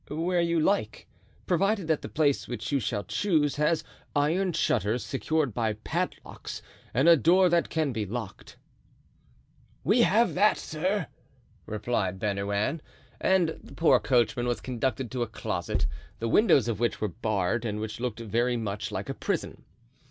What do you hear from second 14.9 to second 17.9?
to a closet, the windows of which were barred and